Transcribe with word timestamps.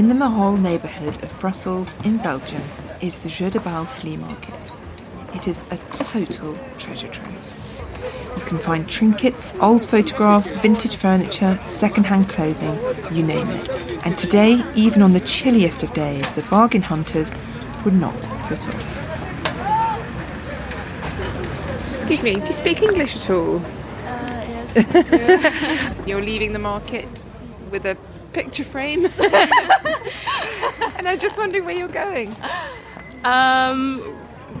In 0.00 0.08
the 0.08 0.14
Marolles 0.14 0.58
neighbourhood 0.58 1.22
of 1.22 1.38
Brussels 1.40 1.94
in 2.06 2.16
Belgium 2.16 2.62
is 3.02 3.18
the 3.18 3.28
Jeu 3.28 3.50
de 3.50 3.60
Balle 3.60 3.84
flea 3.84 4.16
market. 4.16 4.72
It 5.34 5.46
is 5.46 5.60
a 5.70 5.76
total 5.92 6.58
treasure 6.78 7.08
trove. 7.08 8.34
You 8.34 8.42
can 8.44 8.56
find 8.56 8.88
trinkets, 8.88 9.52
old 9.60 9.84
photographs, 9.84 10.52
vintage 10.52 10.96
furniture, 10.96 11.60
second-hand 11.66 12.30
clothing, 12.30 12.78
you 13.14 13.22
name 13.22 13.46
it. 13.50 13.78
And 14.06 14.16
today, 14.16 14.64
even 14.74 15.02
on 15.02 15.12
the 15.12 15.20
chilliest 15.20 15.82
of 15.82 15.92
days, 15.92 16.30
the 16.30 16.44
bargain 16.44 16.80
hunters 16.80 17.34
would 17.84 17.92
not 17.92 18.18
put 18.48 18.66
off. 18.68 18.96
Excuse 21.90 22.22
me, 22.22 22.36
do 22.36 22.46
you 22.46 22.52
speak 22.52 22.80
English 22.80 23.16
at 23.16 23.28
all? 23.28 23.56
Uh, 23.58 24.44
yes. 24.48 25.94
You're 26.06 26.22
leaving 26.22 26.54
the 26.54 26.58
market 26.58 27.22
with 27.70 27.84
a 27.84 27.98
picture 28.32 28.64
frame. 28.64 29.04
and 30.96 31.08
I'm 31.08 31.18
just 31.18 31.38
wondering 31.38 31.64
where 31.64 31.74
you're 31.76 31.88
going. 31.88 32.34
Um, 33.24 34.16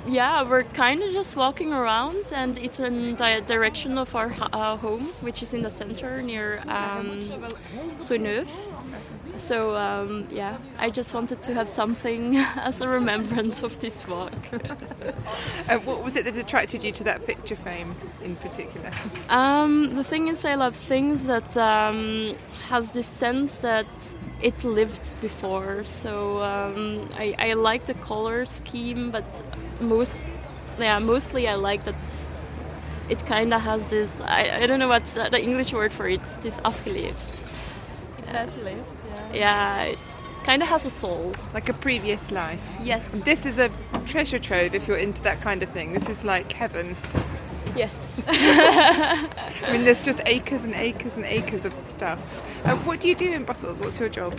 yeah, 0.06 0.42
we're 0.48 0.64
kind 0.64 1.02
of 1.02 1.12
just 1.12 1.36
walking 1.36 1.72
around, 1.72 2.32
and 2.34 2.58
it's 2.58 2.80
in 2.80 3.16
the 3.16 3.42
direction 3.46 3.98
of 3.98 4.14
our 4.14 4.32
uh, 4.52 4.76
home, 4.76 5.12
which 5.20 5.42
is 5.42 5.54
in 5.54 5.62
the 5.62 5.70
center 5.70 6.22
near 6.22 6.62
um, 6.68 7.20
Rue 8.08 8.18
So 9.40 9.74
um, 9.76 10.28
yeah, 10.30 10.58
I 10.78 10.90
just 10.90 11.14
wanted 11.14 11.42
to 11.42 11.54
have 11.54 11.68
something 11.68 12.36
as 12.56 12.80
a 12.80 12.88
remembrance 12.88 13.62
of 13.62 13.78
this 13.80 14.06
walk. 14.06 14.32
uh, 15.68 15.78
what 15.78 16.04
was 16.04 16.16
it 16.16 16.24
that 16.26 16.36
attracted 16.36 16.84
you 16.84 16.92
to 16.92 17.04
that 17.04 17.26
picture 17.26 17.56
frame 17.56 17.94
in 18.22 18.36
particular? 18.36 18.90
Um, 19.28 19.96
the 19.96 20.04
thing 20.04 20.28
is, 20.28 20.44
I 20.44 20.54
love 20.54 20.76
things 20.76 21.26
that 21.26 21.56
um, 21.56 22.36
has 22.68 22.92
this 22.92 23.06
sense 23.06 23.58
that 23.58 23.86
it 24.42 24.62
lived 24.62 25.20
before. 25.20 25.84
So 25.84 26.42
um, 26.42 27.08
I, 27.14 27.34
I 27.38 27.52
like 27.54 27.86
the 27.86 27.94
color 27.94 28.44
scheme, 28.44 29.10
but 29.10 29.42
most 29.80 30.18
yeah 30.78 30.98
mostly 30.98 31.48
I 31.48 31.56
like 31.56 31.84
that 31.84 32.28
it 33.08 33.26
kind 33.26 33.52
of 33.52 33.60
has 33.60 33.90
this 33.90 34.20
I, 34.20 34.62
I 34.62 34.66
don't 34.66 34.78
know 34.78 34.88
what's 34.88 35.12
the 35.14 35.40
English 35.40 35.72
word 35.72 35.92
for 35.92 36.08
it 36.08 36.24
this 36.42 36.60
afgeleefd. 36.60 37.40
It 38.30 38.36
has 38.36 38.56
lived, 38.58 38.94
yeah. 39.08 39.32
Yeah, 39.32 39.82
it 39.82 39.98
kind 40.44 40.62
of 40.62 40.68
has 40.68 40.86
a 40.86 40.90
soul. 40.90 41.34
Like 41.52 41.68
a 41.68 41.72
previous 41.72 42.30
life. 42.30 42.60
Yes. 42.80 43.24
This 43.24 43.44
is 43.44 43.58
a 43.58 43.70
treasure 44.06 44.38
trove 44.38 44.72
if 44.72 44.86
you're 44.86 44.98
into 44.98 45.20
that 45.22 45.40
kind 45.40 45.64
of 45.64 45.70
thing. 45.70 45.92
This 45.92 46.08
is 46.08 46.22
like 46.22 46.52
heaven. 46.52 46.94
Yes. 47.74 48.24
I 48.28 49.72
mean, 49.72 49.82
there's 49.84 50.04
just 50.04 50.22
acres 50.26 50.64
and 50.64 50.74
acres 50.76 51.16
and 51.16 51.24
acres 51.24 51.64
of 51.64 51.74
stuff. 51.74 52.18
Uh, 52.64 52.76
what 52.78 53.00
do 53.00 53.08
you 53.08 53.16
do 53.16 53.32
in 53.32 53.44
Brussels? 53.44 53.80
What's 53.80 53.98
your 53.98 54.08
job? 54.08 54.38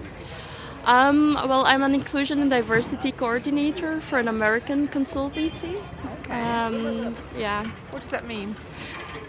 Um, 0.85 1.33
well, 1.33 1.65
I'm 1.65 1.83
an 1.83 1.93
inclusion 1.93 2.39
and 2.39 2.49
diversity 2.49 3.11
coordinator 3.11 4.01
for 4.01 4.19
an 4.19 4.27
American 4.27 4.87
consultancy. 4.87 5.81
Okay. 6.21 6.41
Um, 6.41 7.15
yeah. 7.37 7.65
What 7.91 8.01
does 8.01 8.09
that 8.11 8.25
mean? 8.25 8.55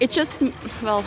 It 0.00 0.11
just, 0.11 0.42
well, 0.83 1.05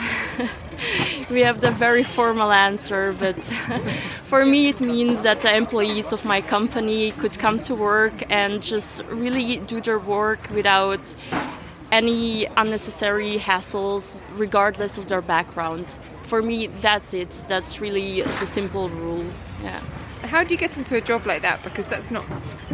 we 1.30 1.42
have 1.42 1.62
the 1.62 1.72
very 1.72 2.04
formal 2.04 2.52
answer, 2.52 3.14
but 3.20 3.42
for 4.24 4.46
me 4.46 4.70
it 4.70 4.82
means 4.82 5.24
that 5.24 5.42
the 5.42 5.56
employees 5.56 6.14
of 6.14 6.26
my 6.26 6.42
company 6.42 7.12
could 7.12 7.38
come 7.38 7.60
to 7.62 7.76
work 7.76 8.14
and 8.30 8.62
just 8.62 9.04
really 9.06 9.58
do 9.58 9.82
their 9.82 10.00
work 10.00 10.50
without 10.52 11.16
any 11.92 12.46
unnecessary 12.58 13.38
hassles, 13.38 14.18
regardless 14.34 14.98
of 14.98 15.08
their 15.08 15.22
background. 15.22 15.98
For 16.24 16.42
me, 16.42 16.68
that's 16.68 17.14
it. 17.14 17.46
That's 17.48 17.80
really 17.80 18.22
the 18.22 18.46
simple 18.46 18.90
rule. 18.90 19.26
Yeah. 19.64 19.80
How 20.28 20.44
do 20.44 20.54
you 20.54 20.60
get 20.60 20.78
into 20.78 20.96
a 20.96 21.02
job 21.02 21.26
like 21.26 21.42
that? 21.42 21.64
Because 21.64 21.88
that's 21.88 22.12
not 22.12 22.26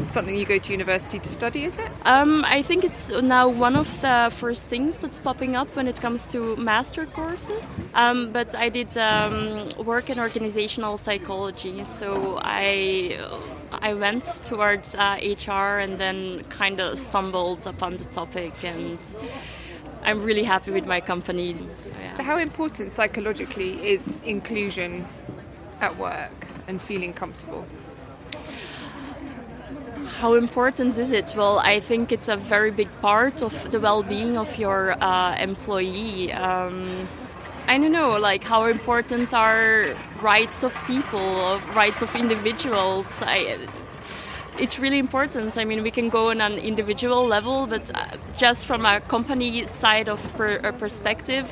something 0.07 0.35
you 0.35 0.45
go 0.45 0.57
to 0.57 0.71
university 0.71 1.19
to 1.19 1.29
study, 1.29 1.65
is 1.65 1.77
it? 1.77 1.89
Um, 2.05 2.43
I 2.45 2.61
think 2.61 2.83
it's 2.83 3.11
now 3.11 3.49
one 3.49 3.75
of 3.75 3.89
the 4.01 4.31
first 4.35 4.65
things 4.65 4.97
that's 4.97 5.19
popping 5.19 5.55
up 5.55 5.75
when 5.75 5.87
it 5.87 5.99
comes 6.01 6.31
to 6.31 6.55
master 6.55 7.05
courses. 7.05 7.83
Um, 7.93 8.31
but 8.31 8.55
I 8.55 8.69
did 8.69 8.97
um, 8.97 9.69
work 9.85 10.09
in 10.09 10.19
organizational 10.19 10.97
psychology, 10.97 11.83
so 11.85 12.39
I 12.41 13.19
I 13.71 13.93
went 13.93 14.25
towards 14.43 14.95
uh, 14.95 15.17
HR 15.21 15.79
and 15.79 15.97
then 15.97 16.43
kind 16.49 16.79
of 16.79 16.97
stumbled 16.97 17.67
upon 17.67 17.97
the 17.97 18.05
topic 18.05 18.53
and. 18.63 18.99
I'm 20.03 20.23
really 20.23 20.43
happy 20.43 20.71
with 20.71 20.87
my 20.87 20.99
company. 20.99 21.55
So, 21.77 21.91
yeah. 22.01 22.13
so, 22.13 22.23
how 22.23 22.39
important 22.39 22.91
psychologically 22.91 23.87
is 23.87 24.19
inclusion 24.21 25.05
at 25.79 25.95
work? 25.97 26.50
And 26.71 26.81
feeling 26.81 27.13
comfortable? 27.13 27.63
How 30.21 30.33
important 30.35 30.97
is 30.97 31.11
it? 31.11 31.33
Well, 31.35 31.59
I 31.59 31.79
think 31.79 32.11
it's 32.11 32.29
a 32.29 32.37
very 32.37 32.71
big 32.71 32.89
part 33.01 33.41
of 33.41 33.53
the 33.71 33.79
well 33.79 34.03
being 34.03 34.37
of 34.37 34.49
your 34.57 34.81
uh, 35.03 35.35
employee. 35.49 36.31
Um, 36.31 36.75
I 37.67 37.77
don't 37.77 37.91
know, 37.91 38.17
like 38.19 38.43
how 38.43 38.65
important 38.65 39.33
are 39.33 39.95
rights 40.21 40.63
of 40.63 40.73
people, 40.85 41.59
rights 41.75 42.01
of 42.01 42.15
individuals. 42.15 43.23
I, 43.25 43.57
it's 44.59 44.77
really 44.79 44.99
important. 44.99 45.57
I 45.57 45.65
mean, 45.65 45.81
we 45.83 45.91
can 45.91 46.09
go 46.09 46.29
on 46.29 46.41
an 46.41 46.57
individual 46.71 47.25
level, 47.25 47.67
but 47.67 47.89
uh, 47.93 48.17
just 48.37 48.65
from 48.65 48.85
a 48.85 48.99
company 49.01 49.63
side 49.65 50.09
of 50.09 50.19
per, 50.37 50.71
perspective, 50.73 51.45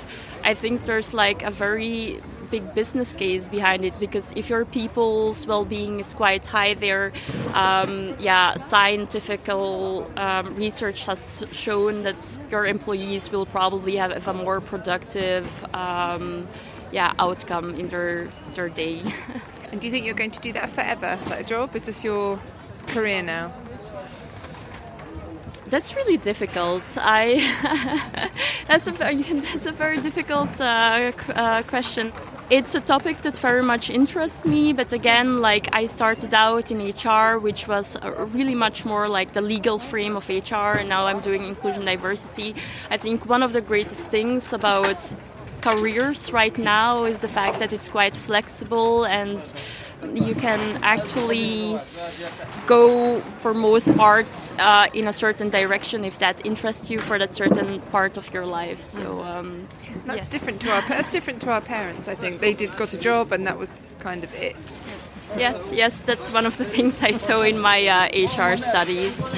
I 0.43 0.53
think 0.53 0.85
there's 0.85 1.13
like 1.13 1.43
a 1.43 1.51
very 1.51 2.21
big 2.51 2.73
business 2.73 3.13
case 3.13 3.49
behind 3.49 3.85
it 3.85 3.97
because 3.99 4.31
if 4.35 4.49
your 4.49 4.65
people's 4.65 5.45
well-being 5.47 5.99
is 5.99 6.13
quite 6.13 6.45
high 6.45 6.73
there 6.73 7.11
um, 7.53 8.15
yeah 8.19 8.55
scientific 8.55 9.47
um, 9.49 10.53
research 10.55 11.05
has 11.05 11.45
shown 11.51 12.03
that 12.03 12.39
your 12.51 12.65
employees 12.65 13.31
will 13.31 13.45
probably 13.45 13.95
have 13.95 14.27
a 14.27 14.33
more 14.33 14.61
productive 14.61 15.45
um, 15.73 16.47
yeah 16.91 17.13
outcome 17.19 17.75
in 17.75 17.87
their 17.87 18.27
their 18.53 18.69
day 18.69 19.01
and 19.71 19.79
do 19.79 19.87
you 19.87 19.91
think 19.91 20.05
you're 20.05 20.15
going 20.15 20.31
to 20.31 20.39
do 20.39 20.51
that 20.51 20.69
forever 20.69 21.17
that 21.27 21.47
job 21.47 21.75
is 21.75 21.85
this 21.85 22.03
your 22.03 22.39
career 22.87 23.21
now 23.21 23.51
that's 25.69 25.95
really 25.95 26.17
difficult. 26.17 26.83
I 26.99 27.39
that's 28.67 28.87
a 28.87 28.91
that's 28.91 29.65
a 29.65 29.71
very 29.71 29.99
difficult 30.01 30.59
uh, 30.59 31.11
uh, 31.35 31.63
question. 31.63 32.11
It's 32.49 32.73
a 32.73 32.79
topic 32.79 33.17
that 33.17 33.37
very 33.37 33.61
much 33.61 33.91
interests 33.91 34.43
me, 34.43 34.73
but 34.73 34.91
again, 34.91 35.39
like 35.39 35.69
I 35.71 35.85
started 35.85 36.33
out 36.33 36.71
in 36.71 36.79
HR, 36.79 37.37
which 37.37 37.67
was 37.67 37.95
really 38.33 38.55
much 38.55 38.85
more 38.85 39.07
like 39.07 39.33
the 39.33 39.41
legal 39.41 39.77
frame 39.77 40.17
of 40.17 40.27
HR, 40.27 40.79
and 40.79 40.89
now 40.89 41.05
I'm 41.05 41.19
doing 41.19 41.43
inclusion 41.43 41.85
diversity. 41.85 42.55
I 42.89 42.97
think 42.97 43.27
one 43.27 43.43
of 43.43 43.53
the 43.53 43.61
greatest 43.61 44.09
things 44.09 44.51
about 44.51 45.13
careers 45.61 46.33
right 46.33 46.57
now 46.57 47.03
is 47.03 47.21
the 47.21 47.27
fact 47.27 47.59
that 47.59 47.71
it's 47.71 47.87
quite 47.87 48.15
flexible 48.15 49.05
and 49.05 49.53
you 50.13 50.33
can 50.35 50.79
actually 50.83 51.79
go 52.65 53.19
for 53.39 53.53
most 53.53 53.95
parts 53.97 54.53
uh, 54.53 54.87
in 54.93 55.07
a 55.07 55.13
certain 55.13 55.49
direction 55.49 56.05
if 56.05 56.17
that 56.19 56.45
interests 56.45 56.89
you 56.89 56.99
for 56.99 57.19
that 57.19 57.33
certain 57.33 57.81
part 57.91 58.17
of 58.17 58.33
your 58.33 58.45
life. 58.45 58.83
So 58.83 59.21
um, 59.21 59.67
that's 60.05 60.27
different 60.27 60.61
to 60.61 60.71
our 60.71 60.81
that's 60.87 61.09
different 61.09 61.41
to 61.41 61.51
our 61.51 61.61
parents. 61.61 62.07
I 62.07 62.15
think 62.15 62.39
they 62.39 62.53
did 62.53 62.75
got 62.77 62.93
a 62.93 62.97
job 62.99 63.31
and 63.31 63.45
that 63.47 63.57
was 63.57 63.97
kind 63.99 64.23
of 64.23 64.33
it. 64.35 64.81
Yes, 65.37 65.71
yes, 65.73 66.01
that's 66.01 66.31
one 66.31 66.45
of 66.45 66.57
the 66.57 66.65
things 66.75 67.03
I 67.03 67.11
saw 67.11 67.41
in 67.41 67.59
my 67.59 67.85
uh, 67.87 68.07
HR 68.13 68.57
studies. 68.57 69.29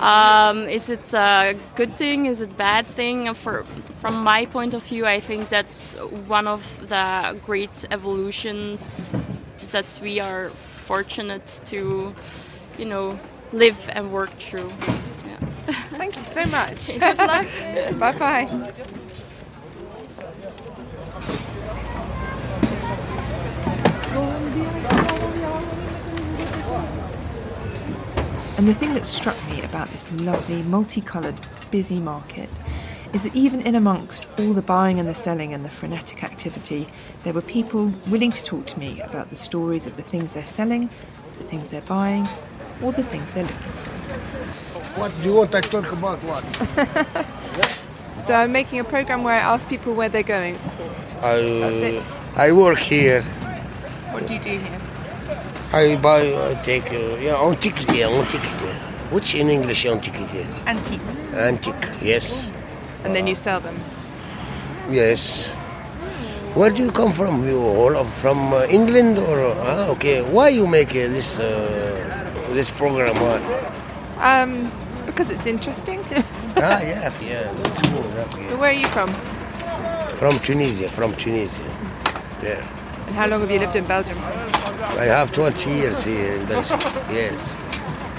Um, 0.00 0.68
is 0.68 0.88
it 0.88 1.12
a 1.12 1.54
good 1.76 1.94
thing? 1.96 2.26
Is 2.26 2.40
it 2.40 2.50
a 2.50 2.54
bad 2.54 2.86
thing? 2.86 3.32
For, 3.34 3.64
from 3.96 4.22
my 4.22 4.46
point 4.46 4.74
of 4.74 4.82
view, 4.82 5.06
I 5.06 5.20
think 5.20 5.50
that's 5.50 5.94
one 6.26 6.46
of 6.46 6.88
the 6.88 7.38
great 7.44 7.84
evolutions 7.90 9.14
that 9.72 9.98
we 10.02 10.20
are 10.20 10.50
fortunate 10.50 11.60
to, 11.66 12.14
you 12.78 12.84
know, 12.84 13.18
live 13.52 13.88
and 13.92 14.12
work 14.12 14.30
through. 14.38 14.70
Yeah. 15.26 15.38
Thank 15.90 16.16
you 16.16 16.24
so 16.24 16.46
much. 16.46 16.98
Good 16.98 17.18
luck. 17.18 17.46
bye 17.98 18.12
bye. 18.18 18.72
And 28.58 28.68
the 28.68 28.74
thing 28.74 28.92
that 28.92 29.06
struck 29.06 29.36
me 29.48 29.62
about 29.62 29.88
this 29.88 30.12
lovely, 30.12 30.62
multicoloured, 30.64 31.40
busy 31.70 31.98
market 31.98 32.50
is 33.12 33.24
that 33.24 33.34
even 33.34 33.60
in 33.62 33.74
amongst 33.74 34.26
all 34.38 34.52
the 34.52 34.62
buying 34.62 35.00
and 35.00 35.08
the 35.08 35.14
selling 35.14 35.52
and 35.52 35.64
the 35.64 35.70
frenetic 35.70 36.22
activity, 36.22 36.88
there 37.22 37.32
were 37.32 37.42
people 37.42 37.92
willing 38.08 38.30
to 38.30 38.44
talk 38.44 38.66
to 38.66 38.78
me 38.78 39.00
about 39.00 39.30
the 39.30 39.36
stories 39.36 39.86
of 39.86 39.96
the 39.96 40.02
things 40.02 40.32
they're 40.32 40.44
selling, 40.44 40.88
the 41.38 41.44
things 41.44 41.70
they're 41.70 41.80
buying, 41.82 42.26
or 42.82 42.92
the 42.92 43.02
things 43.04 43.30
they're 43.32 43.44
looking 43.44 43.58
for. 43.58 45.00
What 45.00 45.14
do 45.18 45.28
you 45.28 45.34
want 45.34 45.52
to 45.52 45.60
talk 45.60 45.92
about? 45.92 46.18
What? 46.18 47.26
So 48.30 48.34
I'm 48.36 48.52
making 48.52 48.78
a 48.78 48.84
program 48.84 49.24
where 49.24 49.34
I 49.34 49.38
ask 49.40 49.68
people 49.68 49.92
where 49.92 50.08
they're 50.08 50.22
going. 50.22 50.54
I, 51.20 51.40
That's 51.40 52.04
it. 52.04 52.06
I 52.36 52.52
work 52.52 52.78
here. 52.78 53.22
What 54.12 54.26
do 54.26 54.34
you 54.34 54.40
do 54.40 54.50
here? 54.50 54.80
I 55.72 55.96
buy, 55.96 56.50
I 56.50 56.54
take, 56.62 56.92
uh, 56.92 57.16
yeah, 57.16 57.42
antiquity, 57.42 58.04
antiquity. 58.04 58.66
Which 59.10 59.34
in 59.34 59.48
English 59.48 59.86
antiquity? 59.86 60.46
Antiques. 60.66 61.16
Antique, 61.34 61.88
yes, 62.02 62.50
And 63.04 63.14
then 63.16 63.26
you 63.26 63.34
sell 63.34 63.60
them. 63.60 63.78
yes. 64.88 65.50
Where 66.54 66.70
do 66.70 66.82
you 66.82 66.90
come 66.90 67.12
from? 67.12 67.46
You 67.46 67.60
all 67.62 67.96
of 67.96 68.12
from 68.14 68.52
uh, 68.52 68.66
England 68.68 69.18
or 69.18 69.54
ah, 69.62 69.86
okay? 69.90 70.22
Why 70.22 70.48
you 70.48 70.66
make 70.66 70.90
uh, 70.90 71.06
this 71.06 71.38
uh, 71.38 71.46
this 72.50 72.72
program? 72.72 73.14
Why? 73.22 73.38
Um, 74.18 74.72
because 75.06 75.30
it's 75.30 75.46
interesting. 75.46 76.00
ah, 76.56 76.82
yeah, 76.82 77.12
yeah, 77.22 77.52
that's 77.52 77.80
cool. 77.82 78.04
Okay. 78.34 78.54
Where 78.56 78.70
are 78.70 78.80
you 78.82 78.88
from? 78.88 79.14
From 80.18 80.32
Tunisia, 80.42 80.88
from 80.88 81.12
Tunisia. 81.14 81.62
Yeah. 82.42 82.66
And 83.06 83.14
how 83.14 83.28
long 83.28 83.40
have 83.42 83.50
you 83.50 83.60
lived 83.60 83.76
in 83.76 83.86
Belgium? 83.86 84.18
I 84.98 85.04
have 85.06 85.30
20 85.30 85.70
years 85.70 86.04
here 86.04 86.34
in 86.34 86.46
Belgium. 86.46 86.80
yes. 87.14 87.56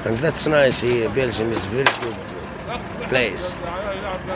And 0.06 0.18
that's 0.18 0.48
nice 0.48 0.80
here. 0.81 1.10
Belgium 1.10 1.51
is 1.51 1.66
a 1.66 1.69
very 1.69 1.83
good 2.00 3.10
place. 3.10 3.56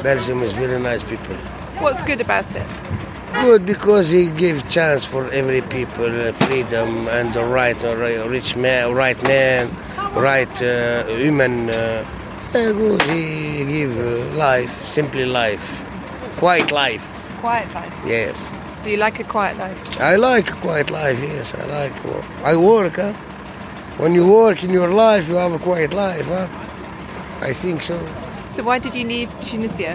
Belgium 0.04 0.44
is 0.44 0.51
very 0.54 0.80
nice 0.80 1.04
people. 1.04 1.36
What's 1.80 2.04
good 2.04 2.22
about 2.22 2.56
it? 2.56 2.68
Good 3.42 3.66
because 3.66 4.10
he 4.10 4.30
give 4.30 4.68
chance 4.69 5.04
for 5.06 5.30
every 5.31 5.62
people 5.62 6.06
uh, 6.06 6.31
freedom 6.31 7.07
and 7.10 7.33
the 7.33 7.44
right, 7.44 7.83
uh, 7.83 7.95
rich 8.30 8.56
man, 8.56 8.94
right 8.94 9.22
man, 9.24 9.69
right 10.13 10.62
uh, 10.62 11.06
human. 11.07 11.69
Uh, 11.69 12.06
good. 12.54 13.01
He 13.04 13.66
give 13.66 13.98
uh, 13.98 14.38
life, 14.38 14.86
simply 14.88 15.25
life, 15.25 15.83
quiet 16.38 16.72
life. 16.72 17.04
Quiet 17.42 17.74
life. 17.74 17.94
Yes. 18.06 18.36
So 18.75 18.89
you 18.89 18.98
like 18.98 19.19
a 19.19 19.24
quiet 19.24 19.57
life? 19.57 20.01
I 20.01 20.16
like 20.16 20.51
quiet 20.62 20.89
life, 20.92 21.19
yes, 21.19 21.56
I 21.56 21.66
like 21.66 22.06
I 22.44 22.56
work, 22.56 22.95
huh? 22.95 23.13
When 23.98 24.13
you 24.13 24.27
work 24.27 24.63
in 24.63 24.69
your 24.69 24.89
life, 24.89 25.27
you 25.27 25.36
have 25.36 25.54
a 25.54 25.60
quiet 25.60 25.94
life, 25.94 26.25
huh? 26.25 26.48
I 27.42 27.54
think 27.54 27.81
so. 27.81 27.98
So 28.56 28.63
why 28.63 28.80
did 28.80 28.96
you 28.96 29.04
leave 29.06 29.30
Tunisia? 29.42 29.94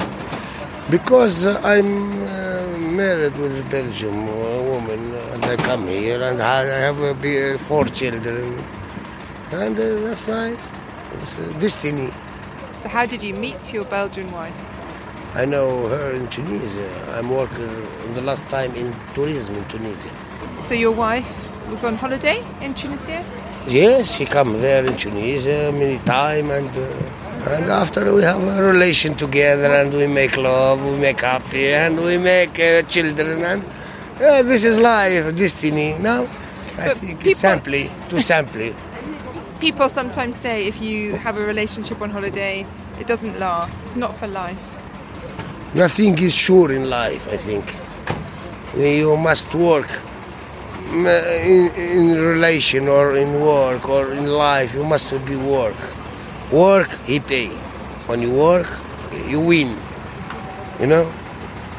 Because 0.90 1.46
uh, 1.46 1.58
I'm 1.64 2.12
uh, 2.24 2.78
married 2.92 3.34
with 3.38 3.58
a 3.58 3.64
Belgium 3.70 4.28
a 4.28 4.62
woman, 4.62 5.14
and 5.32 5.42
I 5.46 5.56
come 5.56 5.88
here, 5.88 6.22
and 6.22 6.42
I 6.42 6.60
I 6.60 6.80
have 6.88 7.00
uh, 7.00 7.14
uh, 7.14 7.56
four 7.68 7.86
children, 7.86 8.62
and 9.50 9.80
uh, 9.80 10.00
that's 10.04 10.28
nice. 10.28 10.74
It's 11.22 11.38
uh, 11.38 11.50
destiny. 11.58 12.10
So 12.80 12.90
how 12.90 13.06
did 13.06 13.22
you 13.22 13.32
meet 13.32 13.72
your 13.72 13.86
Belgian 13.86 14.30
wife? 14.30 14.58
I 15.34 15.46
know 15.46 15.88
her 15.88 16.12
in 16.12 16.28
Tunisia. 16.28 16.90
I'm 17.16 17.30
working 17.30 17.72
the 18.12 18.20
last 18.20 18.50
time 18.50 18.74
in 18.74 18.92
tourism 19.14 19.54
in 19.56 19.64
Tunisia. 19.70 20.12
So 20.56 20.74
your 20.74 20.92
wife 20.92 21.48
was 21.70 21.82
on 21.82 21.96
holiday 21.96 22.44
in 22.60 22.74
Tunisia? 22.74 23.24
Yes, 23.68 24.14
he 24.16 24.24
come 24.24 24.60
there 24.60 24.84
in 24.84 24.96
Tunisia 24.96 25.70
many 25.72 25.98
time, 25.98 26.50
and 26.50 26.68
uh, 26.76 27.50
and 27.54 27.70
after 27.70 28.12
we 28.14 28.22
have 28.22 28.42
a 28.42 28.62
relation 28.62 29.14
together, 29.14 29.72
and 29.74 29.92
we 29.94 30.06
make 30.06 30.36
love, 30.36 30.84
we 30.84 30.96
make 30.98 31.20
happy, 31.20 31.72
and 31.74 31.96
we 32.02 32.18
make 32.18 32.58
uh, 32.58 32.82
children, 32.82 33.42
and 33.44 33.62
uh, 34.20 34.42
this 34.42 34.64
is 34.64 34.78
life, 34.78 35.34
destiny. 35.36 35.96
Now, 35.98 36.22
I 36.78 36.88
But 36.88 36.96
think 36.96 37.18
people- 37.18 37.30
it's 37.30 37.40
simply 37.40 37.90
too 38.08 38.20
simply. 38.20 38.74
People 39.60 39.88
sometimes 39.90 40.36
say 40.36 40.66
if 40.66 40.80
you 40.80 41.16
have 41.16 41.36
a 41.36 41.44
relationship 41.44 42.00
on 42.00 42.10
holiday, 42.10 42.66
it 42.98 43.06
doesn't 43.06 43.38
last. 43.38 43.82
It's 43.82 43.94
not 43.94 44.16
for 44.16 44.26
life. 44.26 44.62
Nothing 45.74 46.18
is 46.18 46.34
sure 46.34 46.72
in 46.72 46.88
life. 46.88 47.28
I 47.30 47.36
think 47.36 47.64
you 48.76 49.16
must 49.18 49.54
work 49.54 49.90
in, 50.92 51.70
in 51.76 52.20
relation 52.20 52.88
or 52.88 53.16
in 53.16 53.40
work 53.40 53.88
or 53.88 54.12
in 54.12 54.26
life. 54.26 54.74
You 54.74 54.84
must 54.84 55.10
be 55.26 55.36
work. 55.36 55.76
Work, 56.52 56.90
he 57.04 57.20
pay. 57.20 57.48
When 58.06 58.22
you 58.22 58.30
work, 58.32 58.68
you 59.28 59.40
win. 59.40 59.76
You 60.80 60.86
know. 60.86 61.12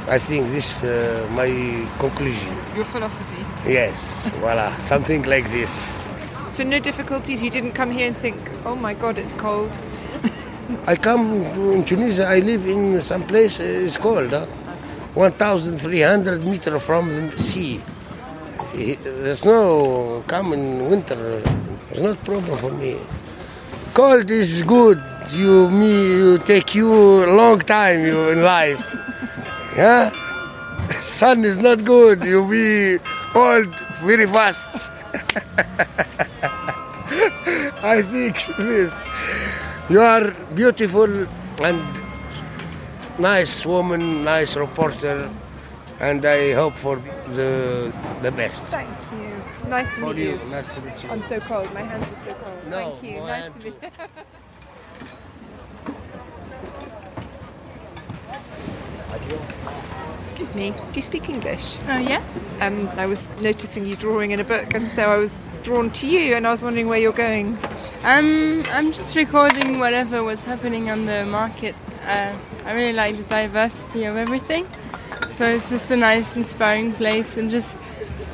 I 0.07 0.17
think 0.17 0.47
this 0.49 0.83
uh, 0.83 1.27
my 1.35 1.47
conclusion. 1.99 2.49
Your 2.75 2.85
philosophy. 2.85 3.45
Yes, 3.67 4.29
voila, 4.39 4.71
something 4.79 5.23
like 5.23 5.49
this. 5.51 5.71
So 6.51 6.63
no 6.63 6.79
difficulties. 6.79 7.43
You 7.43 7.49
didn't 7.49 7.73
come 7.73 7.91
here 7.91 8.07
and 8.07 8.17
think, 8.17 8.35
oh 8.65 8.75
my 8.75 8.93
God, 8.93 9.17
it's 9.17 9.33
cold. 9.33 9.79
I 10.87 10.95
come 10.95 11.43
in 11.43 11.85
Tunisia. 11.85 12.25
I 12.27 12.39
live 12.39 12.67
in 12.67 12.99
some 13.01 13.23
place. 13.27 13.59
uh, 13.59 13.63
It's 13.63 13.97
called 13.97 14.33
uh, 14.33 14.45
1,300 15.13 16.43
meter 16.43 16.79
from 16.79 17.09
the 17.09 17.39
sea. 17.41 17.79
There's 18.73 19.45
uh, 19.45 19.51
no 19.51 20.23
come 20.27 20.53
in 20.53 20.89
winter. 20.89 21.41
There's 21.89 21.99
not 21.99 22.23
problem 22.23 22.57
for 22.57 22.71
me. 22.71 22.97
Cold 23.93 24.31
is 24.31 24.63
good. 24.63 25.01
You 25.31 25.69
me 25.69 25.91
you 26.17 26.37
take 26.39 26.73
you 26.73 26.89
a 27.25 27.35
long 27.35 27.59
time 27.59 28.05
you 28.05 28.29
in 28.31 28.43
life. 28.43 28.79
Yeah. 29.75 30.09
Sun 30.89 31.45
is 31.45 31.59
not 31.59 31.85
good. 31.85 32.23
You 32.25 32.45
be 32.49 32.97
old 33.35 33.73
very 34.03 34.25
fast. 34.27 35.01
I 37.83 38.01
think 38.01 38.35
this. 38.57 38.91
You 39.89 40.01
are 40.01 40.31
beautiful 40.53 41.27
and 41.63 41.81
nice 43.17 43.65
woman, 43.65 44.23
nice 44.23 44.55
reporter, 44.57 45.29
and 46.01 46.25
I 46.25 46.53
hope 46.53 46.75
for 46.75 46.97
the 47.37 47.93
the 48.21 48.31
best. 48.31 48.65
Thank 48.67 48.89
you. 49.13 49.69
Nice 49.69 49.89
to 49.95 50.01
For 50.01 50.07
meet 50.13 50.17
you, 50.17 50.31
you. 50.31 50.49
nice 50.49 50.67
to 50.67 50.81
meet 50.81 51.03
you. 51.03 51.09
I'm 51.09 51.23
so 51.27 51.39
cold. 51.41 51.73
My 51.73 51.81
hands 51.81 52.07
are 52.11 52.21
so 52.29 52.33
cold. 52.43 52.67
No, 52.67 52.77
Thank 52.77 53.03
you. 53.03 53.19
Nice 53.21 53.53
to 53.53 53.59
meet 53.63 53.75
you. 53.83 53.89
Excuse 60.17 60.53
me. 60.53 60.71
Do 60.71 60.77
you 60.95 61.01
speak 61.01 61.29
English? 61.29 61.77
Oh 61.87 61.97
yeah. 61.97 62.21
Um, 62.61 62.87
I 62.97 63.05
was 63.07 63.27
noticing 63.41 63.85
you 63.85 63.95
drawing 63.95 64.31
in 64.31 64.39
a 64.39 64.43
book, 64.43 64.73
and 64.75 64.91
so 64.91 65.09
I 65.09 65.17
was 65.17 65.41
drawn 65.63 65.89
to 65.91 66.07
you, 66.07 66.35
and 66.35 66.45
I 66.45 66.51
was 66.51 66.63
wondering 66.63 66.87
where 66.87 66.99
you're 66.99 67.11
going. 67.11 67.57
Um, 68.03 68.63
I'm 68.69 68.91
just 68.93 69.15
recording 69.15 69.79
whatever 69.79 70.23
was 70.23 70.43
happening 70.43 70.89
on 70.89 71.05
the 71.05 71.25
market. 71.25 71.75
Uh, 72.03 72.37
I 72.65 72.73
really 72.73 72.93
like 72.93 73.17
the 73.17 73.23
diversity 73.23 74.05
of 74.05 74.15
everything, 74.15 74.67
so 75.31 75.45
it's 75.45 75.69
just 75.69 75.89
a 75.91 75.95
nice, 75.97 76.35
inspiring 76.37 76.93
place, 76.93 77.37
and 77.37 77.49
just 77.49 77.77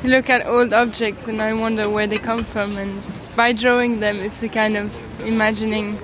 to 0.00 0.08
look 0.08 0.28
at 0.30 0.46
old 0.46 0.72
objects, 0.72 1.26
and 1.26 1.40
I 1.40 1.52
wonder 1.54 1.88
where 1.88 2.06
they 2.06 2.18
come 2.18 2.44
from, 2.44 2.76
and 2.76 2.94
just 3.02 3.34
by 3.36 3.52
drawing 3.52 4.00
them, 4.00 4.16
it's 4.18 4.42
a 4.42 4.48
kind 4.48 4.76
of 4.76 4.92
imagining 5.26 5.98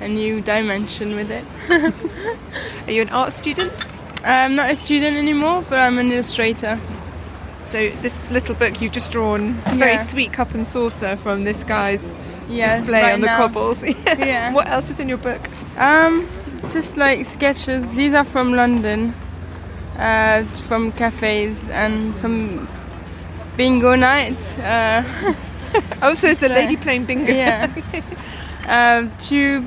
a 0.00 0.08
new 0.08 0.40
dimension 0.40 1.14
with 1.16 1.30
it. 1.30 1.44
Are 2.88 2.90
you 2.92 3.02
an 3.02 3.08
art 3.10 3.32
student? 3.32 3.72
I'm 4.24 4.54
not 4.54 4.70
a 4.70 4.76
student 4.76 5.16
anymore, 5.16 5.64
but 5.68 5.78
I'm 5.80 5.98
an 5.98 6.10
illustrator. 6.12 6.78
So 7.62 7.88
this 8.02 8.30
little 8.30 8.54
book 8.54 8.80
you've 8.80 8.92
just 8.92 9.10
drawn, 9.12 9.50
a 9.66 9.74
very 9.74 9.92
Yeah. 9.92 9.96
sweet 9.96 10.32
cup 10.32 10.54
and 10.54 10.66
saucer 10.66 11.16
from 11.16 11.44
this 11.44 11.64
guy's 11.64 12.14
Yeah, 12.48 12.78
display 12.78 13.02
right 13.02 13.14
on 13.14 13.20
the 13.20 13.26
now. 13.26 13.36
cobbles. 13.38 13.82
Yeah. 14.18 14.52
What 14.52 14.68
else 14.68 14.90
is 14.90 15.00
in 15.00 15.08
your 15.08 15.18
book? 15.18 15.40
Um, 15.78 16.26
just 16.70 16.96
like 16.96 17.26
sketches. 17.26 17.88
These 17.90 18.14
are 18.14 18.24
from 18.24 18.52
London, 18.54 19.14
uh, 19.98 20.44
from 20.68 20.92
cafes 20.92 21.68
and 21.68 22.14
from 22.16 22.68
bingo 23.56 23.94
night. 23.94 24.38
Uh, 24.58 25.34
Oh, 26.02 26.14
so 26.14 26.28
it's 26.28 26.42
a 26.42 26.48
lady 26.48 26.76
playing 26.76 27.04
bingo. 27.04 27.32
yeah. 27.32 27.68
um, 28.68 29.10
to 29.28 29.64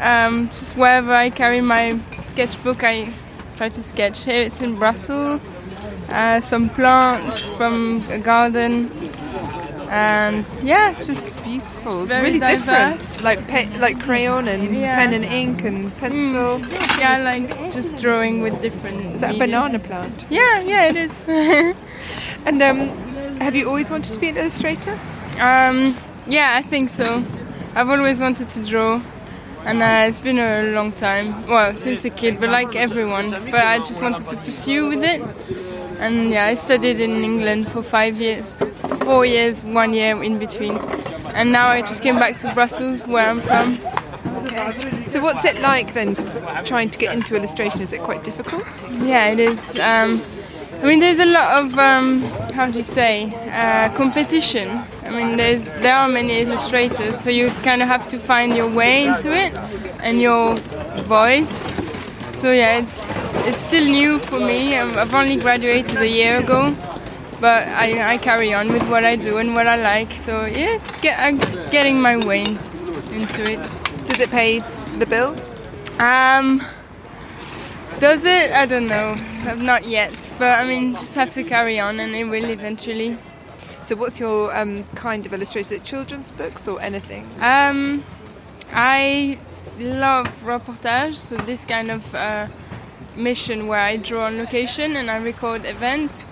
um, 0.00 0.48
just 0.48 0.76
wherever 0.76 1.12
I 1.12 1.28
carry 1.28 1.60
my 1.60 1.98
sketchbook, 2.22 2.82
I 2.82 3.12
try 3.58 3.68
to 3.68 3.82
sketch. 3.82 4.24
Here 4.24 4.42
it's 4.44 4.62
in 4.62 4.76
Brussels. 4.76 5.40
Uh, 6.08 6.40
some 6.40 6.70
plants 6.70 7.48
from 7.50 8.02
a 8.08 8.18
garden, 8.18 8.90
and 9.92 10.44
yeah, 10.62 10.94
just 11.04 11.42
Beautiful, 11.44 12.06
Very 12.06 12.22
really 12.24 12.38
diverse. 12.38 12.60
different. 12.60 13.22
Like 13.22 13.46
pe- 13.46 13.78
like 13.78 14.00
crayon 14.00 14.48
and 14.48 14.74
Yeah. 14.74 14.96
pen 14.96 15.12
and 15.12 15.24
ink 15.24 15.64
and 15.64 15.94
pencil. 15.98 16.60
yeah, 16.98 17.18
like 17.18 17.48
just 17.72 17.96
drawing 17.98 18.40
with 18.42 18.60
different. 18.62 19.14
Is 19.14 19.20
that 19.20 19.34
a 19.36 19.38
banana 19.38 19.78
plant? 19.78 20.24
Yeah, 20.30 20.60
yeah, 20.62 20.88
it 20.90 20.96
is. 20.96 21.12
And 22.46 22.60
um, 22.62 22.88
have 23.40 23.54
you 23.54 23.68
always 23.68 23.90
wanted 23.90 24.12
to 24.14 24.18
be 24.20 24.28
an 24.28 24.36
illustrator? 24.36 24.98
Um, 25.38 25.96
yeah, 26.26 26.54
I 26.58 26.62
think 26.62 26.88
so. 26.90 27.22
I've 27.76 27.88
always 27.88 28.20
wanted 28.20 28.50
to 28.50 28.64
draw, 28.64 29.00
and 29.64 29.80
uh, 29.82 30.08
it's 30.08 30.18
been 30.20 30.38
a 30.38 30.62
long 30.74 30.90
time. 30.92 31.46
Well, 31.46 31.76
since 31.76 32.04
a 32.04 32.10
kid, 32.10 32.40
but 32.40 32.48
like 32.50 32.74
everyone. 32.74 33.30
But 33.30 33.64
I 33.64 33.78
just 33.78 34.02
wanted 34.02 34.26
to 34.28 34.36
pursue 34.36 34.88
with 34.88 35.04
it. 35.04 35.22
And 36.00 36.30
yeah, 36.30 36.46
I 36.46 36.54
studied 36.56 37.00
in 37.00 37.22
England 37.22 37.68
for 37.68 37.82
five 37.82 38.16
years, 38.20 38.58
four 38.98 39.24
years, 39.26 39.64
one 39.64 39.92
year 39.94 40.22
in 40.22 40.38
between. 40.38 40.76
And 41.34 41.52
now 41.52 41.68
I 41.68 41.80
just 41.80 42.02
came 42.02 42.16
back 42.16 42.36
to 42.36 42.52
Brussels, 42.54 43.06
where 43.06 43.28
I'm 43.28 43.40
from. 43.40 43.78
So 45.04 45.20
what's 45.22 45.44
it 45.44 45.60
like 45.60 45.94
then, 45.94 46.14
trying 46.64 46.90
to 46.90 46.98
get 46.98 47.14
into 47.14 47.36
illustration? 47.36 47.80
Is 47.80 47.92
it 47.92 48.00
quite 48.00 48.22
difficult? 48.24 48.64
Yeah, 49.02 49.28
it 49.30 49.40
is. 49.40 49.58
Um, 49.80 50.22
I 50.82 50.86
mean, 50.86 50.98
there's 50.98 51.20
a 51.20 51.26
lot 51.26 51.64
of 51.64 51.78
um, 51.78 52.22
how 52.54 52.70
do 52.70 52.78
you 52.78 52.84
say 52.84 53.32
uh, 53.52 53.88
competition. 53.94 54.82
I 55.04 55.10
mean, 55.10 55.36
there's 55.36 55.70
there 55.80 55.94
are 55.94 56.08
many 56.08 56.40
illustrators, 56.40 57.20
so 57.20 57.30
you 57.30 57.50
kind 57.62 57.82
of 57.82 57.88
have 57.88 58.08
to 58.08 58.18
find 58.18 58.56
your 58.56 58.68
way 58.68 59.06
into 59.06 59.32
it 59.32 59.54
and 60.02 60.20
your 60.20 60.56
voice. 61.04 61.52
So 62.32 62.50
yeah, 62.50 62.78
it's 62.78 63.16
it's 63.46 63.58
still 63.58 63.84
new 63.84 64.18
for 64.18 64.40
me. 64.40 64.76
I've 64.76 65.14
only 65.14 65.36
graduated 65.36 65.98
a 65.98 66.08
year 66.08 66.38
ago, 66.38 66.74
but 67.42 67.66
I, 67.66 68.14
I 68.14 68.18
carry 68.18 68.54
on 68.54 68.72
with 68.72 68.88
what 68.88 69.04
I 69.04 69.16
do 69.16 69.38
and 69.38 69.52
what 69.52 69.66
I 69.66 69.74
like. 69.74 70.12
So 70.12 70.44
yeah, 70.46 70.76
it's 70.76 71.00
get, 71.02 71.18
I'm 71.18 71.38
getting 71.70 72.00
my 72.00 72.16
way 72.24 72.42
into 72.42 73.42
it. 73.50 73.58
Does 74.06 74.20
it 74.20 74.30
pay 74.30 74.60
the 74.98 75.06
bills? 75.06 75.48
Um, 75.98 76.62
does 77.98 78.24
it? 78.24 78.52
I 78.52 78.64
don't 78.64 78.86
know. 78.86 79.16
Not 79.56 79.84
yet, 79.84 80.12
but 80.38 80.60
I 80.60 80.64
mean, 80.64 80.92
just 80.92 81.16
have 81.16 81.32
to 81.32 81.42
carry 81.42 81.80
on, 81.80 81.98
and 81.98 82.14
it 82.14 82.24
will 82.24 82.48
eventually. 82.48 83.18
So, 83.82 83.96
what's 83.96 84.20
your 84.20 84.56
um, 84.56 84.84
kind 84.94 85.26
of 85.26 85.34
illustration? 85.34 85.74
Is 85.74 85.80
it 85.80 85.84
children's 85.84 86.30
books 86.30 86.68
or 86.68 86.80
anything? 86.80 87.28
Um, 87.40 88.04
I 88.72 89.36
love 89.80 90.28
reportage, 90.44 91.16
so 91.16 91.36
this 91.38 91.64
kind 91.64 91.90
of 91.90 92.14
uh, 92.14 92.46
mission 93.16 93.66
where 93.66 93.80
I 93.80 93.96
draw 93.96 94.26
on 94.26 94.38
location 94.38 94.94
and 94.94 95.10
I 95.10 95.16
record 95.16 95.64
events. 95.64 96.24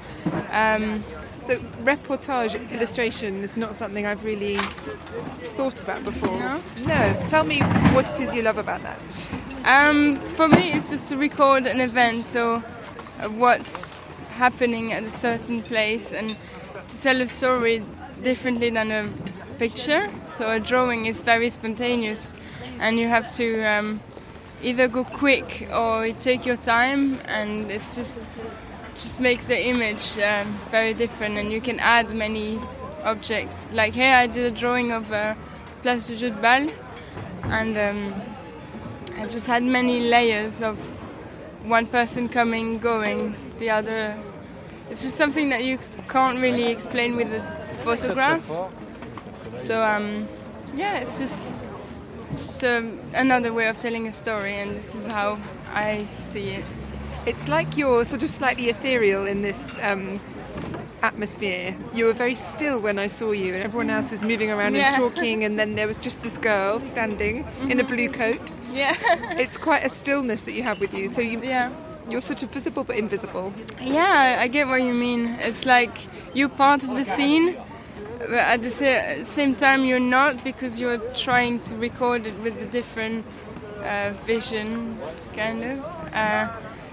Um, 0.51 1.03
so, 1.47 1.59
reportage 1.83 2.71
illustration 2.73 3.43
is 3.43 3.57
not 3.57 3.75
something 3.75 4.07
I've 4.07 4.25
really 4.25 4.57
thought 5.57 5.83
about 5.83 6.05
before. 6.05 6.39
No? 6.39 6.61
No. 6.87 7.23
Tell 7.27 7.45
me 7.45 7.61
what 7.93 8.11
it 8.11 8.21
is 8.21 8.35
you 8.35 8.43
love 8.43 8.59
about 8.59 8.83
that. 8.83 9.01
Um, 9.65 10.17
for 10.37 10.49
me, 10.49 10.73
it's 10.73 10.91
just 10.91 11.09
to 11.09 11.17
record 11.17 11.67
an 11.67 11.81
event, 11.81 12.25
so 12.25 12.63
uh, 13.21 13.29
what's 13.29 13.95
happening 14.31 14.93
at 14.93 15.03
a 15.03 15.11
certain 15.11 15.63
place 15.63 16.13
and 16.13 16.37
to 16.89 17.03
tell 17.03 17.21
a 17.21 17.27
story 17.27 17.83
differently 18.23 18.71
than 18.71 18.91
a 18.91 19.09
picture. 19.59 20.09
So, 20.31 20.51
a 20.51 20.61
drawing 20.61 21.07
is 21.07 21.23
very 21.23 21.51
spontaneous 21.51 22.35
and 22.81 22.99
you 22.99 23.07
have 23.07 23.31
to 23.33 23.63
um, 23.63 24.01
either 24.63 24.89
go 24.89 25.05
quick 25.05 25.69
or 25.73 26.11
take 26.21 26.47
your 26.47 26.57
time, 26.57 27.19
and 27.27 27.71
it's 27.71 27.95
just 27.95 28.27
just 29.03 29.21
makes 29.21 29.47
the 29.47 29.69
image 29.69 30.19
um, 30.19 30.59
very 30.71 30.95
different, 30.95 31.37
and 31.39 31.51
you 31.53 31.61
can 31.61 31.81
add 31.81 32.15
many 32.15 32.59
objects. 33.05 33.71
Like 33.73 33.95
here, 33.95 34.15
I 34.15 34.27
did 34.27 34.53
a 34.53 34.57
drawing 34.57 34.93
of 34.93 35.11
uh, 35.13 35.35
Place 35.83 36.07
du 36.07 36.17
Jeu 36.17 36.31
de 36.31 36.41
Balle, 36.41 36.71
and 37.45 37.77
um, 37.77 38.15
I 39.19 39.27
just 39.27 39.47
had 39.47 39.63
many 39.63 40.01
layers 40.01 40.63
of 40.63 40.79
one 41.65 41.87
person 41.87 42.29
coming, 42.29 42.79
going, 42.79 43.35
the 43.59 43.71
other. 43.71 44.19
It's 44.91 45.03
just 45.03 45.17
something 45.17 45.51
that 45.51 45.65
you 45.65 45.79
can't 46.09 46.41
really 46.41 46.67
explain 46.67 47.17
with 47.17 47.33
a 47.33 47.41
photograph. 47.85 48.43
So 49.55 49.83
um, 49.83 50.29
yeah, 50.75 50.99
it's 50.99 51.19
just 51.19 51.55
it's 52.27 52.37
just 52.37 52.65
um, 52.65 52.99
another 53.15 53.53
way 53.53 53.69
of 53.69 53.81
telling 53.81 54.09
a 54.09 54.13
story, 54.13 54.59
and 54.59 54.77
this 54.77 54.95
is 54.95 55.07
how 55.07 55.39
I 55.69 56.07
see 56.21 56.51
it. 56.51 56.65
It's 57.27 57.49
like 57.49 57.77
you're 57.77 58.05
sort 58.05 58.23
of 58.23 58.31
slightly 58.31 58.69
ethereal 58.69 59.27
in 59.27 59.43
this 59.43 59.79
um, 59.83 60.21
atmosphere. 61.03 61.77
You 61.95 62.07
were 62.07 62.13
very 62.13 62.35
still 62.35 62.81
when 62.81 62.99
I 62.99 63.09
saw 63.09 63.33
you, 63.33 63.55
and 63.55 63.63
everyone 63.63 63.91
else 63.91 64.13
is 64.13 64.23
moving 64.23 64.51
around 64.51 64.75
Yeah. 64.75 64.87
and 64.87 64.95
talking, 65.05 65.45
and 65.45 65.59
then 65.59 65.75
there 65.75 65.87
was 65.87 65.99
just 65.99 66.23
this 66.23 66.39
girl 66.39 66.81
standing 66.81 67.47
in 67.69 67.79
a 67.81 67.85
blue 67.85 68.09
coat. 68.09 68.51
Yeah, 68.73 68.95
It's 69.39 69.59
quite 69.59 69.85
a 69.85 69.89
stillness 69.89 70.43
that 70.43 70.53
you 70.53 70.63
have 70.63 70.81
with 70.81 70.95
you. 70.95 71.09
So 71.09 71.21
you, 71.21 71.41
yeah, 71.43 71.71
you're 72.09 72.21
sort 72.23 72.43
of 72.43 72.51
visible 72.51 72.85
but 72.85 72.97
invisible. 72.97 73.53
yeah. 73.81 74.39
I 74.41 74.49
get 74.49 74.67
what 74.69 74.83
you 74.83 74.95
mean. 74.95 75.27
It's 75.41 75.67
like 75.67 75.95
you're 76.35 76.49
part 76.49 76.85
of 76.85 76.97
the 76.97 77.05
scene, 77.05 77.57
but 78.19 78.31
at 78.33 78.63
the 78.63 78.71
same 79.25 79.55
time 79.55 79.85
you're 79.85 80.01
not 80.01 80.43
because 80.43 80.81
you're 80.81 80.99
trying 81.15 81.59
to 81.61 81.77
record 81.77 82.27
it 82.27 82.35
with 82.43 82.57
a 82.63 82.67
different 82.67 83.25
uh, 83.83 84.13
vision, 84.27 84.97
kind 85.37 85.63
of. 85.65 85.79
Uh, 86.15 86.49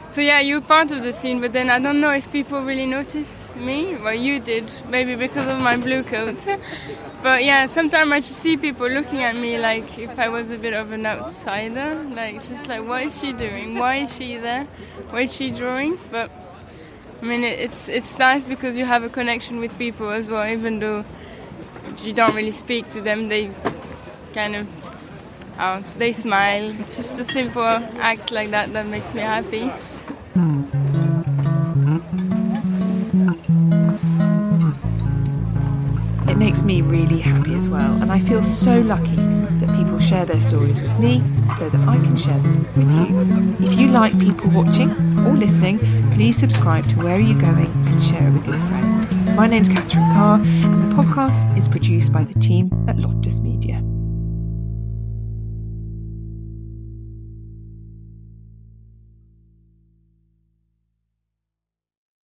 so 0.10 0.22
yeah, 0.22 0.40
you're 0.40 0.62
part 0.62 0.92
of 0.92 1.04
the 1.04 1.14
scene, 1.14 1.42
but 1.42 1.54
then 1.54 1.70
I 1.70 1.80
don't 1.80 2.00
know 2.00 2.12
if 2.12 2.32
people 2.32 2.64
really 2.64 2.86
notice 2.86 3.56
me. 3.56 3.96
Well, 3.96 4.14
you 4.14 4.40
did, 4.40 4.70
maybe 4.90 5.16
because 5.16 5.48
of 5.48 5.60
my 5.60 5.78
blue 5.78 6.04
coat. 6.04 6.46
but 7.22 7.44
yeah, 7.44 7.66
sometimes 7.66 8.12
I 8.12 8.20
just 8.20 8.38
see 8.38 8.58
people 8.58 8.88
looking 8.88 9.24
at 9.24 9.36
me 9.36 9.58
like 9.60 10.00
if 10.00 10.18
I 10.18 10.30
was 10.30 10.52
a 10.52 10.58
bit 10.58 10.74
of 10.74 10.92
an 10.92 11.06
outsider, 11.06 12.04
like 12.16 12.44
just 12.44 12.68
like 12.68 12.88
what 12.88 13.04
is 13.04 13.20
she 13.20 13.34
doing? 13.34 13.78
Why 13.78 13.98
is 13.98 14.16
she 14.16 14.38
there? 14.38 14.64
Why 15.10 15.22
is 15.22 15.36
she 15.36 15.52
drawing? 15.52 15.98
But 16.10 16.32
I 17.22 17.26
mean, 17.26 17.44
it's 17.44 17.88
it's 17.88 18.18
nice 18.18 18.46
because 18.46 18.78
you 18.78 18.86
have 18.86 19.04
a 19.04 19.10
connection 19.10 19.60
with 19.60 19.78
people 19.78 20.10
as 20.10 20.32
well, 20.32 20.48
even 20.48 20.80
though 20.80 21.04
you 22.04 22.14
don't 22.14 22.36
really 22.36 22.52
speak 22.52 22.90
to 22.92 23.02
them. 23.02 23.28
They 23.28 23.52
kind 24.34 24.56
of 24.56 24.68
oh, 25.60 25.84
they 25.98 26.14
smile. 26.14 26.74
Just 26.92 27.20
a 27.20 27.24
simple 27.24 27.64
act 27.64 28.32
like 28.32 28.52
that 28.52 28.72
that 28.74 28.86
makes 28.86 29.14
me 29.14 29.22
happy. 29.22 29.72
It 36.28 36.38
makes 36.38 36.62
me 36.62 36.82
really 36.82 37.20
happy 37.20 37.56
as 37.56 37.68
well, 37.68 37.92
and 38.04 38.12
I 38.12 38.20
feel 38.20 38.44
so 38.44 38.82
lucky 38.82 39.16
that 39.16 39.76
people 39.76 40.00
share 40.00 40.26
their 40.26 40.40
stories 40.40 40.80
with 40.80 41.00
me 41.00 41.24
so 41.58 41.70
that 41.70 41.82
I 41.82 41.98
can 41.98 42.16
share 42.16 42.38
them 42.38 42.68
with 42.76 42.92
you. 42.92 43.66
If 43.66 43.80
you 43.80 43.88
like 43.88 44.20
people 44.20 44.52
watching 44.52 44.92
or 45.26 45.34
listening, 45.34 45.80
please 46.12 46.38
subscribe 46.38 46.88
to 46.90 46.98
Where 46.98 47.16
Are 47.16 47.20
You 47.20 47.40
Going 47.40 47.72
and 47.88 48.00
share 48.02 48.28
it 48.28 48.34
with 48.34 48.48
your 48.48 48.60
friends. 48.60 49.12
My 49.36 49.48
name's 49.48 49.70
Catherine 49.70 50.04
Carr, 50.14 50.36
and 50.40 50.84
the 50.84 50.96
podcast 51.02 51.58
is 51.58 51.68
produced 51.68 52.14
by 52.14 52.24
the 52.24 52.36
team 52.36 52.70
at 52.88 52.98
Loftus. 52.98 53.40